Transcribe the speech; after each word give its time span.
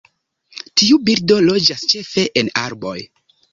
Tiu 0.81 0.97
birdo 1.09 1.37
loĝas 1.51 1.85
ĉefe 1.93 2.25
en 2.43 2.53
arboj. 2.65 2.97